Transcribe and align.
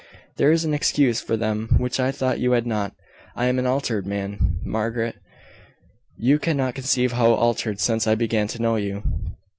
"There 0.37 0.51
is 0.51 0.65
an 0.65 0.73
excuse 0.73 1.21
for 1.21 1.37
them 1.37 1.75
which 1.77 1.99
I 1.99 2.11
thought 2.11 2.39
you 2.39 2.53
had 2.53 2.65
not. 2.65 2.95
I 3.35 3.45
am 3.45 3.59
an 3.59 3.67
altered 3.67 4.07
man, 4.07 4.57
Margaret 4.63 5.13
you 6.17 6.39
cannot 6.39 6.73
conceive 6.73 7.11
how 7.11 7.33
altered 7.35 7.79
since 7.79 8.07
I 8.07 8.15
began 8.15 8.47
to 8.47 8.61
know 8.63 8.77
you. 8.77 9.03